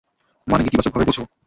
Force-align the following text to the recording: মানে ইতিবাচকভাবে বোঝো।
মানে 0.47 0.61
ইতিবাচকভাবে 0.63 1.07
বোঝো। 1.07 1.23